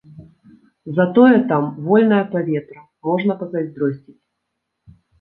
Затое 0.99 1.35
там 1.51 1.69
вольнае 1.91 2.23
паветра, 2.33 2.81
можна 3.11 3.33
пазайздросціць. 3.45 4.19